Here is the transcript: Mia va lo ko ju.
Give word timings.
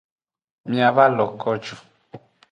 Mia 0.69 0.87
va 0.95 1.05
lo 1.15 1.25
ko 1.41 1.53
ju. 1.63 1.77